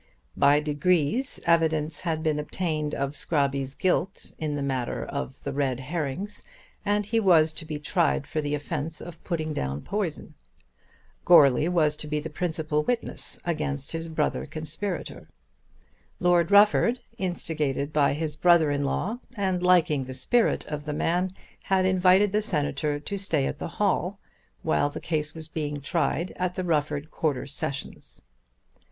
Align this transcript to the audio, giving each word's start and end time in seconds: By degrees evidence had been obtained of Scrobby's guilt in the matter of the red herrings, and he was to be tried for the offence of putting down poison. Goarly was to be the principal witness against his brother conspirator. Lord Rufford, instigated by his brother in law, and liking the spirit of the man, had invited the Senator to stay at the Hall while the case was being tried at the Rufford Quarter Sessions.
By 0.35 0.59
degrees 0.59 1.39
evidence 1.45 2.01
had 2.01 2.23
been 2.23 2.39
obtained 2.39 2.95
of 2.95 3.15
Scrobby's 3.15 3.75
guilt 3.75 4.33
in 4.39 4.55
the 4.55 4.63
matter 4.63 5.05
of 5.05 5.43
the 5.43 5.53
red 5.53 5.79
herrings, 5.79 6.41
and 6.83 7.05
he 7.05 7.19
was 7.19 7.51
to 7.51 7.65
be 7.65 7.77
tried 7.77 8.25
for 8.25 8.41
the 8.41 8.55
offence 8.55 8.99
of 8.99 9.23
putting 9.23 9.53
down 9.53 9.81
poison. 9.83 10.33
Goarly 11.23 11.69
was 11.69 11.95
to 11.97 12.07
be 12.07 12.19
the 12.19 12.31
principal 12.31 12.81
witness 12.83 13.37
against 13.45 13.91
his 13.91 14.07
brother 14.07 14.47
conspirator. 14.47 15.29
Lord 16.19 16.49
Rufford, 16.49 17.01
instigated 17.19 17.93
by 17.93 18.13
his 18.13 18.35
brother 18.35 18.71
in 18.71 18.83
law, 18.83 19.19
and 19.35 19.61
liking 19.61 20.05
the 20.05 20.15
spirit 20.15 20.65
of 20.65 20.85
the 20.85 20.93
man, 20.93 21.29
had 21.65 21.85
invited 21.85 22.31
the 22.31 22.41
Senator 22.41 22.99
to 22.99 23.17
stay 23.19 23.45
at 23.45 23.59
the 23.59 23.67
Hall 23.77 24.19
while 24.63 24.89
the 24.89 24.99
case 24.99 25.35
was 25.35 25.47
being 25.47 25.79
tried 25.79 26.33
at 26.37 26.55
the 26.55 26.63
Rufford 26.65 27.11
Quarter 27.11 27.45
Sessions. 27.45 28.23